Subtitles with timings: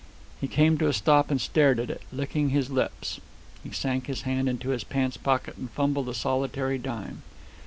[0.39, 3.19] He came to a stop and stared at it, licking his lips.
[3.63, 7.21] He sank his hand into his pants pocket and fumbled a solitary dime.